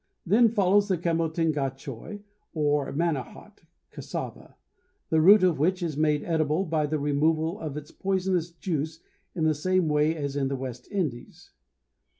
Then 0.25 0.49
follows 0.49 0.87
the 0.87 0.97
camotengcahoy 0.97 2.23
or 2.55 2.91
manihot 2.91 3.59
(cassava), 3.91 4.55
the 5.11 5.21
root 5.21 5.43
of 5.43 5.59
which 5.59 5.83
is 5.83 5.95
made 5.95 6.23
edible 6.23 6.65
by 6.65 6.87
the 6.87 6.97
removal 6.97 7.59
of 7.59 7.77
its 7.77 7.91
poisonous 7.91 8.49
juice 8.49 9.01
in 9.35 9.43
the 9.43 9.53
same 9.53 9.87
way 9.87 10.15
as 10.15 10.35
in 10.35 10.47
the 10.47 10.55
West 10.55 10.87
Indies. 10.89 11.51